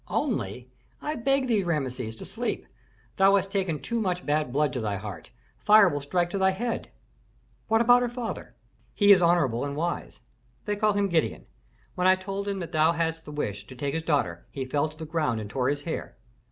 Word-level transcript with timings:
"Only? 0.07 0.67
I 0.99 1.13
beg 1.13 1.47
thee, 1.47 1.63
Rameses, 1.63 2.15
to 2.15 2.25
sleep. 2.25 2.65
Thou 3.17 3.35
hast 3.35 3.51
taken 3.51 3.79
too 3.79 4.01
much 4.01 4.25
bad 4.25 4.51
blood 4.51 4.73
to 4.73 4.81
thy 4.81 4.95
heart, 4.95 5.29
fire 5.59 5.87
will 5.87 6.01
strike 6.01 6.31
to 6.31 6.39
thy 6.39 6.49
head." 6.49 6.89
"What 7.67 7.81
about 7.81 8.01
her 8.01 8.09
father?" 8.09 8.55
"He 8.95 9.11
is 9.11 9.21
honorable 9.21 9.63
and 9.63 9.75
wise. 9.75 10.21
They 10.65 10.75
call 10.75 10.93
him 10.93 11.07
Gideon. 11.07 11.45
When 11.93 12.07
I 12.07 12.15
told 12.15 12.47
him 12.47 12.57
that 12.61 12.71
thou 12.71 12.93
hadst 12.93 13.25
the 13.25 13.31
wish 13.31 13.67
to 13.67 13.75
take 13.75 13.93
his 13.93 14.01
daughter, 14.01 14.47
he 14.49 14.65
fell 14.65 14.85
on 14.89 14.97
the 14.97 15.05
ground 15.05 15.39
and 15.39 15.47
tore 15.51 15.69
his 15.69 15.83
hair. 15.83 16.17